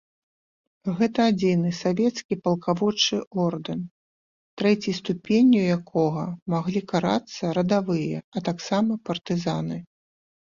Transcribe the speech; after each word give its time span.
Гэта 0.99 1.19
адзіны 1.31 1.69
савецкі 1.79 2.37
палкаводчы 2.45 3.19
ордэн, 3.43 3.83
трэцяй 4.61 4.95
ступенню 5.01 5.61
якога 5.77 6.23
маглі 6.53 6.81
карацца 6.93 7.51
радавыя, 7.59 8.17
а 8.37 8.43
таксама 8.49 8.97
партызаны. 9.11 9.77